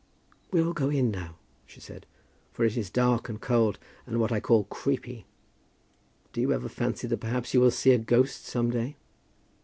"We 0.49 0.63
will 0.63 0.73
go 0.73 0.89
in 0.89 1.11
now," 1.11 1.35
she 1.67 1.79
said; 1.79 2.07
"for 2.51 2.65
it 2.65 2.75
is 2.75 2.89
dark 2.89 3.29
and 3.29 3.39
cold, 3.39 3.77
and 4.07 4.19
what 4.19 4.31
I 4.31 4.39
call 4.39 4.63
creepy. 4.63 5.27
Do 6.33 6.41
you 6.41 6.51
ever 6.53 6.69
fancy 6.69 7.05
that 7.05 7.19
perhaps 7.21 7.53
you 7.53 7.61
will 7.61 7.69
see 7.69 7.91
a 7.91 7.99
ghost 7.99 8.43
some 8.45 8.71
day?" 8.71 8.97